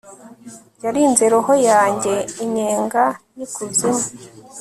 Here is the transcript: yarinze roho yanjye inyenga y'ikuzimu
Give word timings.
yarinze 0.83 1.23
roho 1.33 1.53
yanjye 1.69 2.13
inyenga 2.43 3.03
y'ikuzimu 3.35 4.05